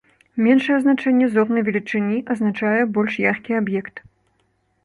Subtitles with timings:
[0.45, 3.95] Меншае значэнне зорнай велічыні азначае больш яркі аб'ект.